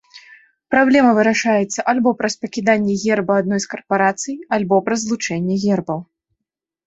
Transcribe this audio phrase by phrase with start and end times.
[0.75, 5.99] Праблема вырашаецца альбо праз пакіданне герба адной з карпарацый, альбо праз злучэнне гербаў.